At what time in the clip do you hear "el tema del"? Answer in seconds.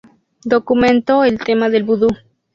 1.23-1.83